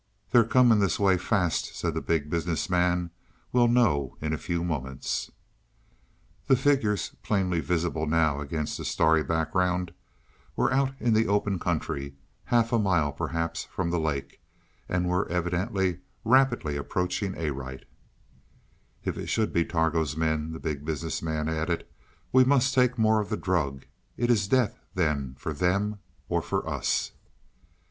"They're 0.31 0.43
coming 0.43 0.79
this 0.79 0.97
way 0.99 1.19
fast," 1.19 1.75
said 1.77 1.93
the 1.93 2.01
Big 2.01 2.27
Business 2.27 2.71
Man. 2.71 3.11
"We'll 3.53 3.67
know 3.67 4.17
in 4.19 4.33
a 4.33 4.37
few 4.39 4.63
moments." 4.63 5.29
The 6.47 6.55
figures, 6.55 7.13
plainly 7.21 7.59
visible 7.59 8.07
now 8.07 8.39
against 8.41 8.79
the 8.79 8.83
starry 8.83 9.21
background, 9.23 9.93
were 10.55 10.73
out 10.73 10.95
in 10.99 11.13
the 11.13 11.27
open 11.27 11.59
country, 11.59 12.15
half 12.45 12.73
a 12.73 12.79
mile 12.79 13.11
perhaps 13.13 13.65
from 13.65 13.91
the 13.91 13.99
lake, 13.99 14.41
and 14.89 15.07
were 15.07 15.29
evidently 15.29 15.99
rapidly 16.25 16.77
approaching 16.77 17.37
Arite. 17.37 17.85
"If 19.05 19.19
it 19.19 19.27
should 19.27 19.53
be 19.53 19.63
Targo's 19.65 20.17
men," 20.17 20.51
the 20.51 20.59
Big 20.59 20.83
Business 20.83 21.21
Man 21.21 21.47
added, 21.47 21.85
"we 22.31 22.43
must 22.43 22.73
take 22.73 22.97
more 22.97 23.21
of 23.21 23.29
the 23.29 23.37
drug. 23.37 23.85
It 24.17 24.31
is 24.31 24.47
death 24.47 24.79
then 24.95 25.35
for 25.37 25.53
them 25.53 25.99
or 26.27 26.41
for 26.41 26.67
us." 26.67 27.11